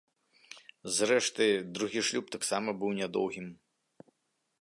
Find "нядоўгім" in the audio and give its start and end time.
3.01-3.47